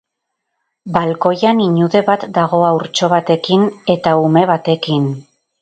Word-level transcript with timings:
Balkoian 0.95 1.61
inude 1.67 2.01
bat 2.09 2.25
dago 2.39 2.63
haurtxo 2.71 3.13
batekin 3.15 3.69
eta 3.97 4.19
ume 4.27 4.47
batekin. 4.55 5.11